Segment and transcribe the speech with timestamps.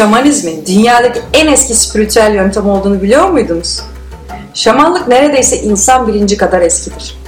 [0.00, 3.80] Şamanizmin dünyadaki en eski spiritüel yöntem olduğunu biliyor muydunuz?
[4.54, 7.18] Şamanlık neredeyse insan bilinci kadar eskidir.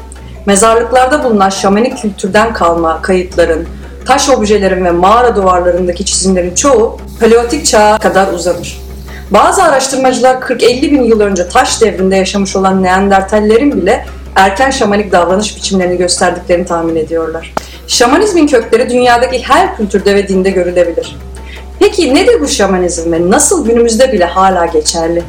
[0.47, 3.69] Mezarlıklarda bulunan şamanik kültürden kalma kayıtların,
[4.07, 8.81] taş objelerin ve mağara duvarlarındaki çizimlerin çoğu Paleolitik çağa kadar uzanır.
[9.31, 15.57] Bazı araştırmacılar 40-50 bin yıl önce taş devrinde yaşamış olan Neandertallerin bile erken şamanik davranış
[15.57, 17.55] biçimlerini gösterdiklerini tahmin ediyorlar.
[17.87, 21.17] Şamanizmin kökleri dünyadaki her kültürde ve dinde görülebilir.
[21.83, 25.23] Peki nedir bu şamanizm ve nasıl günümüzde bile hala geçerli?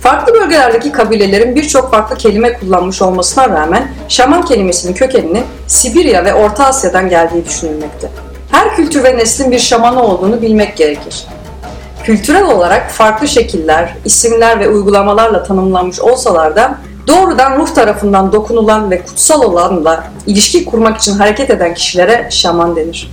[0.00, 6.66] Farklı bölgelerdeki kabilelerin birçok farklı kelime kullanmış olmasına rağmen şaman kelimesinin kökeninin Sibirya ve Orta
[6.66, 8.08] Asya'dan geldiği düşünülmekte.
[8.50, 11.26] Her kültür ve neslin bir şamanı olduğunu bilmek gerekir.
[12.04, 19.02] Kültürel olarak farklı şekiller, isimler ve uygulamalarla tanımlanmış olsalar da doğrudan ruh tarafından dokunulan ve
[19.02, 23.10] kutsal olanla ilişki kurmak için hareket eden kişilere şaman denir.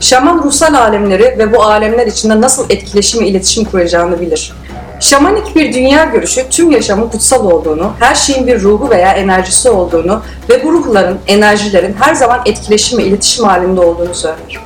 [0.00, 4.52] Şaman ruhsal alemleri ve bu alemler içinde nasıl etkileşim ve iletişim kuracağını bilir.
[5.00, 10.22] Şamanik bir dünya görüşü tüm yaşamın kutsal olduğunu, her şeyin bir ruhu veya enerjisi olduğunu
[10.48, 14.60] ve bu ruhların, enerjilerin her zaman etkileşim ve iletişim halinde olduğunu söyler.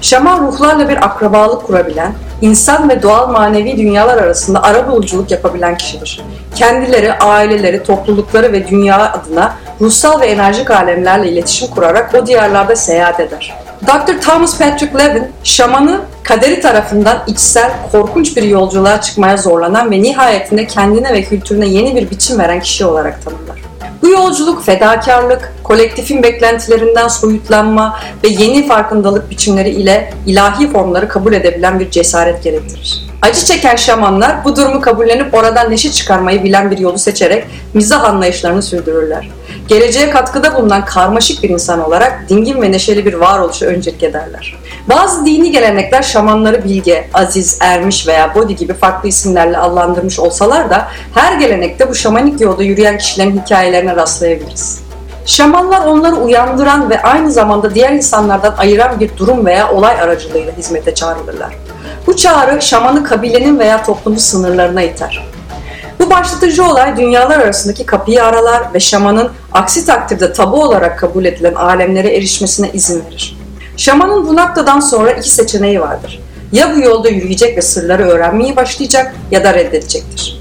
[0.00, 2.12] Şaman ruhlarla bir akrabalık kurabilen,
[2.42, 6.22] insan ve doğal manevi dünyalar arasında ara buluculuk yapabilen kişidir.
[6.54, 13.20] Kendileri, aileleri, toplulukları ve dünya adına ruhsal ve enerjik alemlerle iletişim kurarak o diyarlarda seyahat
[13.20, 13.67] eder.
[13.86, 14.20] Dr.
[14.20, 21.12] Thomas Patrick Levin, şamanı kaderi tarafından içsel, korkunç bir yolculuğa çıkmaya zorlanan ve nihayetinde kendine
[21.12, 23.58] ve kültürüne yeni bir biçim veren kişi olarak tanımlar.
[24.02, 31.80] Bu yolculuk fedakarlık, kolektifin beklentilerinden soyutlanma ve yeni farkındalık biçimleri ile ilahi formları kabul edebilen
[31.80, 33.08] bir cesaret gerektirir.
[33.22, 38.62] Acı çeken şamanlar bu durumu kabullenip oradan neşe çıkarmayı bilen bir yolu seçerek mizah anlayışlarını
[38.62, 39.28] sürdürürler.
[39.68, 44.58] Geleceğe katkıda bulunan karmaşık bir insan olarak dingin ve neşeli bir varoluşu öncelik ederler.
[44.88, 50.88] Bazı dini gelenekler şamanları bilge, aziz, ermiş veya bodi gibi farklı isimlerle adlandırmış olsalar da
[51.14, 54.80] her gelenekte bu şamanik yolda yürüyen kişilerin hikayelerine rastlayabiliriz.
[55.26, 60.94] Şamanlar onları uyandıran ve aynı zamanda diğer insanlardan ayıran bir durum veya olay aracılığıyla hizmete
[60.94, 61.54] çağrılırlar.
[62.06, 65.37] Bu çağrı şamanı kabilenin veya toplumun sınırlarına iter.
[66.00, 71.54] Bu başlatıcı olay dünyalar arasındaki kapıyı aralar ve şamanın aksi takdirde tabu olarak kabul edilen
[71.54, 73.38] alemlere erişmesine izin verir.
[73.76, 76.20] Şamanın bu noktadan sonra iki seçeneği vardır.
[76.52, 80.40] Ya bu yolda yürüyecek ve sırları öğrenmeyi başlayacak ya da reddedecektir.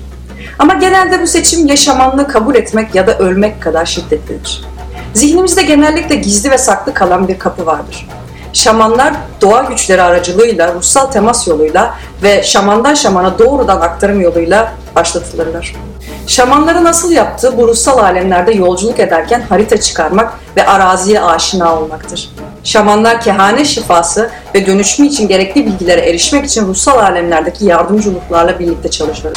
[0.60, 4.66] Ama genelde bu seçim ya şamanlığı kabul etmek ya da ölmek kadar şiddetlidir.
[5.14, 8.08] Zihnimizde genellikle gizli ve saklı kalan bir kapı vardır.
[8.54, 15.76] Şamanlar doğa güçleri aracılığıyla, ruhsal temas yoluyla ve şamandan şamana doğrudan aktarım yoluyla başlatılırlar.
[16.28, 22.30] Şamanları nasıl yaptığı bu ruhsal alemlerde yolculuk ederken harita çıkarmak ve araziye aşina olmaktır.
[22.64, 29.34] Şamanlar kehane şifası ve dönüşümü için gerekli bilgilere erişmek için ruhsal alemlerdeki yardımcılıklarla birlikte çalışır.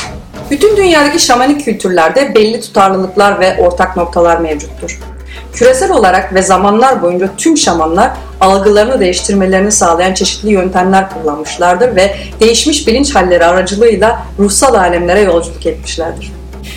[0.50, 5.00] Bütün dünyadaki şamanik kültürlerde belli tutarlılıklar ve ortak noktalar mevcuttur.
[5.52, 12.86] Küresel olarak ve zamanlar boyunca tüm şamanlar algılarını değiştirmelerini sağlayan çeşitli yöntemler kullanmışlardır ve değişmiş
[12.86, 16.32] bilinç halleri aracılığıyla ruhsal alemlere yolculuk etmişlerdir.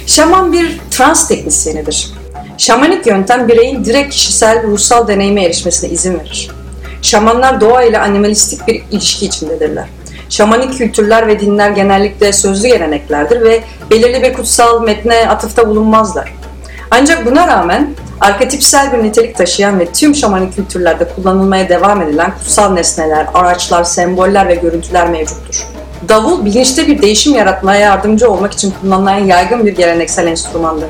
[0.08, 2.12] Şaman bir trans teknisyenidir.
[2.58, 6.52] Şamanik yöntem bireyin direkt kişisel ruhsal deneyime erişmesine izin verir.
[7.02, 9.86] Şamanlar doğa ile animalistik bir ilişki içindedirler.
[10.30, 16.34] Şamanik kültürler ve dinler genellikle sözlü geleneklerdir ve belirli bir kutsal metne atıfta bulunmazlar.
[16.92, 17.90] Ancak buna rağmen
[18.22, 24.48] arketipsel bir nitelik taşıyan ve tüm şamanik kültürlerde kullanılmaya devam edilen kutsal nesneler, araçlar, semboller
[24.48, 25.68] ve görüntüler mevcuttur.
[26.10, 30.90] Davul bilinçte bir değişim yaratmaya yardımcı olmak için kullanılan yaygın bir geleneksel enstrümandır.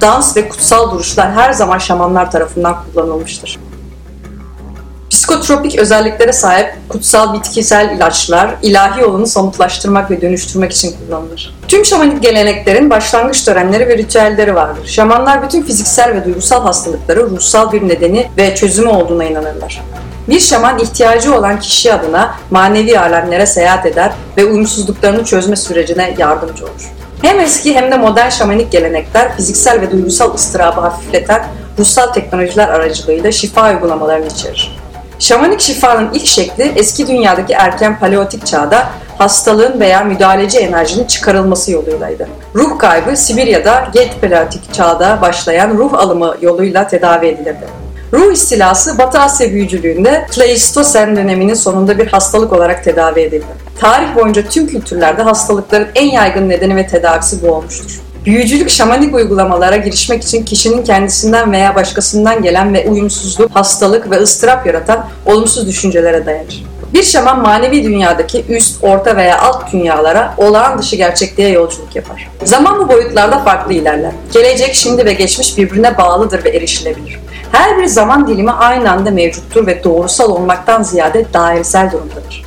[0.00, 3.58] Dans ve kutsal duruşlar her zaman şamanlar tarafından kullanılmıştır.
[5.22, 11.54] Psikotropik özelliklere sahip kutsal bitkisel ilaçlar ilahi yolunu somutlaştırmak ve dönüştürmek için kullanılır.
[11.68, 14.86] Tüm şamanik geleneklerin başlangıç törenleri ve ritüelleri vardır.
[14.86, 19.82] Şamanlar bütün fiziksel ve duygusal hastalıkları ruhsal bir nedeni ve çözümü olduğuna inanırlar.
[20.28, 26.64] Bir şaman ihtiyacı olan kişi adına manevi alemlere seyahat eder ve uyumsuzluklarını çözme sürecine yardımcı
[26.64, 26.92] olur.
[27.22, 31.44] Hem eski hem de modern şamanik gelenekler fiziksel ve duygusal ıstırabı hafifleten
[31.78, 34.81] ruhsal teknolojiler aracılığıyla şifa uygulamalarını içerir.
[35.22, 38.88] Şamanik şifanın ilk şekli eski dünyadaki erken paleotik çağda
[39.18, 42.28] hastalığın veya müdahaleci enerjinin çıkarılması yoluylaydı.
[42.54, 47.66] Ruh kaybı Sibirya'da geç paleotik çağda başlayan ruh alımı yoluyla tedavi edilirdi.
[48.12, 53.46] Ruh istilası Batı Asya büyücülüğünde Pleistosen döneminin sonunda bir hastalık olarak tedavi edildi.
[53.80, 58.00] Tarih boyunca tüm kültürlerde hastalıkların en yaygın nedeni ve tedavisi bu olmuştur.
[58.24, 64.66] Büyücülük şamanik uygulamalara girişmek için kişinin kendisinden veya başkasından gelen ve uyumsuzluk, hastalık ve ıstırap
[64.66, 66.64] yaratan olumsuz düşüncelere dayanır.
[66.94, 72.30] Bir şaman manevi dünyadaki üst, orta veya alt dünyalara olağan dışı gerçekliğe yolculuk yapar.
[72.44, 74.12] Zaman bu boyutlarda farklı ilerler.
[74.32, 77.18] Gelecek, şimdi ve geçmiş birbirine bağlıdır ve erişilebilir.
[77.52, 82.41] Her bir zaman dilimi aynı anda mevcuttur ve doğrusal olmaktan ziyade dairesel durumdadır.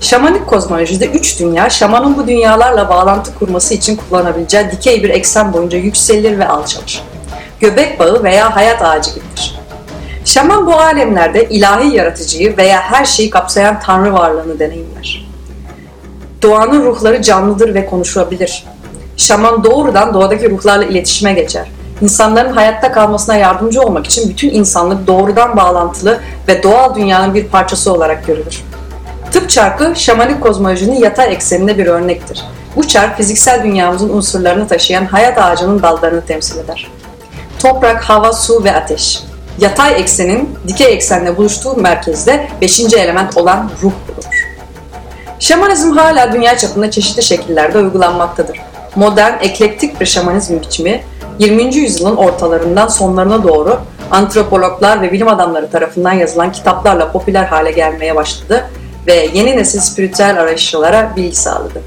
[0.00, 5.78] Şamanik kozmolojide üç dünya, şamanın bu dünyalarla bağlantı kurması için kullanabileceği dikey bir eksen boyunca
[5.78, 7.04] yükselir ve alçalır.
[7.60, 9.58] Göbek bağı veya hayat ağacı gibidir.
[10.24, 15.28] Şaman bu alemlerde ilahi yaratıcıyı veya her şeyi kapsayan tanrı varlığını deneyimler.
[16.42, 18.64] Doğanın ruhları canlıdır ve konuşabilir.
[19.16, 21.70] Şaman doğrudan doğadaki ruhlarla iletişime geçer.
[22.00, 27.92] İnsanların hayatta kalmasına yardımcı olmak için bütün insanlık doğrudan bağlantılı ve doğal dünyanın bir parçası
[27.92, 28.64] olarak görülür.
[29.50, 32.44] Çarkı şamanik kozmolojinin yatay ekseninde bir örnektir.
[32.76, 36.90] Bu çark fiziksel dünyamızın unsurlarını taşıyan hayat ağacının dallarını temsil eder.
[37.58, 39.22] Toprak, hava, su ve ateş.
[39.58, 44.48] Yatay eksenin dikey eksenle buluştuğu merkezde beşinci element olan ruh bulunur.
[45.40, 48.60] Şamanizm hala dünya çapında çeşitli şekillerde uygulanmaktadır.
[48.96, 51.02] Modern, eklektik bir şamanizm biçimi
[51.38, 51.74] 20.
[51.74, 53.80] yüzyılın ortalarından sonlarına doğru
[54.10, 58.70] antropologlar ve bilim adamları tarafından yazılan kitaplarla popüler hale gelmeye başladı
[59.06, 61.82] ve yeni nesil spiritüel arayışçılara bilgi sağladı.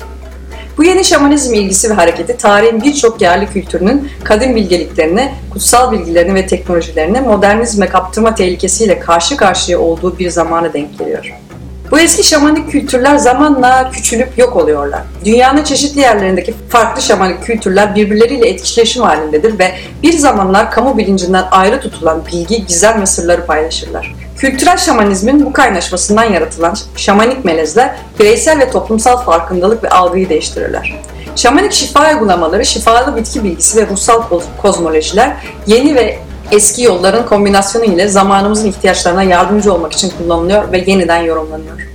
[0.77, 6.48] Bu yeni şamanizm ilgisi ve hareketi tarihin birçok yerli kültürünün kadim bilgeliklerini, kutsal bilgilerini ve
[6.48, 11.33] teknolojilerini modernizme kaptırma tehlikesiyle karşı karşıya olduğu bir zamana denk geliyor.
[11.92, 15.01] Bu eski şamanik kültürler zamanla küçülüp yok oluyorlar.
[15.25, 19.71] Dünyanın çeşitli yerlerindeki farklı şamanik kültürler birbirleriyle etkileşim halindedir ve
[20.04, 24.16] bir zamanlar kamu bilincinden ayrı tutulan bilgi, gizem ve sırları paylaşırlar.
[24.44, 31.01] Kültürel şamanizmin bu kaynaşmasından yaratılan şamanik melezler bireysel ve toplumsal farkındalık ve algıyı değiştirirler.
[31.36, 34.24] Şamanik şifa uygulamaları, şifalı bitki bilgisi ve ruhsal
[34.62, 35.34] kozmolojiler
[35.68, 36.19] yeni ve
[36.51, 41.90] eski yolların kombinasyonu ile zamanımızın ihtiyaçlarına yardımcı olmak için kullanılıyor ve yeniden yorumlanıyor.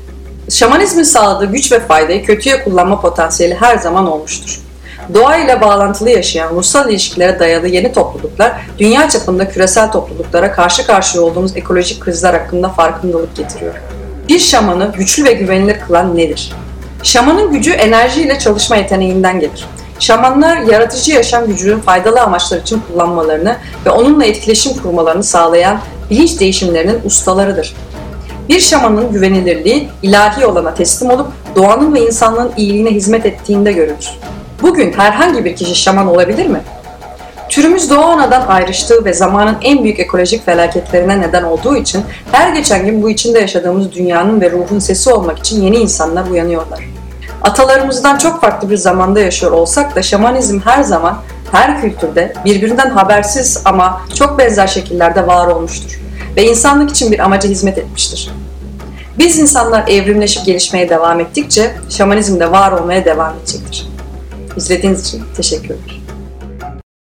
[0.50, 4.60] Şamanizmin sağladığı güç ve faydayı kötüye kullanma potansiyeli her zaman olmuştur.
[5.14, 11.24] Doğa ile bağlantılı yaşayan ruhsal ilişkilere dayalı yeni topluluklar, dünya çapında küresel topluluklara karşı karşıya
[11.24, 13.74] olduğumuz ekolojik krizler hakkında farkındalık getiriyor.
[14.28, 16.52] Bir şamanı güçlü ve güvenilir kılan nedir?
[17.02, 19.66] Şamanın gücü enerjiyle çalışma yeteneğinden gelir.
[19.98, 23.56] Şamanlar yaratıcı yaşam gücünün faydalı amaçlar için kullanmalarını
[23.86, 25.80] ve onunla etkileşim kurmalarını sağlayan
[26.10, 27.74] bilinç değişimlerinin ustalarıdır.
[28.48, 31.26] Bir şamanın güvenilirliği ilahi olana teslim olup
[31.56, 34.10] doğanın ve insanlığın iyiliğine hizmet ettiğinde görülür.
[34.62, 36.60] Bugün herhangi bir kişi şaman olabilir mi?
[37.48, 42.86] Türümüz doğa anadan ayrıştığı ve zamanın en büyük ekolojik felaketlerine neden olduğu için her geçen
[42.86, 46.88] gün bu içinde yaşadığımız dünyanın ve ruhun sesi olmak için yeni insanlar uyanıyorlar.
[47.42, 51.18] Atalarımızdan çok farklı bir zamanda yaşıyor olsak da şamanizm her zaman
[51.52, 56.00] her kültürde birbirinden habersiz ama çok benzer şekillerde var olmuştur
[56.36, 58.30] ve insanlık için bir amaca hizmet etmiştir.
[59.18, 63.97] Biz insanlar evrimleşip gelişmeye devam ettikçe şamanizm de var olmaya devam edecektir.
[64.56, 65.97] İzlediğiniz için teşekkür ederim.